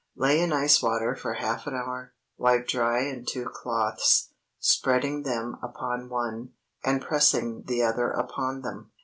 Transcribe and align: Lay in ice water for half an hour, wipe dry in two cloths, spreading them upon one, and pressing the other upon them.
Lay 0.15 0.39
in 0.41 0.51
ice 0.51 0.81
water 0.81 1.15
for 1.15 1.33
half 1.35 1.67
an 1.67 1.75
hour, 1.75 2.15
wipe 2.35 2.67
dry 2.67 3.01
in 3.03 3.23
two 3.23 3.45
cloths, 3.53 4.33
spreading 4.59 5.21
them 5.21 5.57
upon 5.61 6.09
one, 6.09 6.53
and 6.83 7.03
pressing 7.03 7.65
the 7.67 7.83
other 7.83 8.09
upon 8.09 8.61
them. 8.63 8.89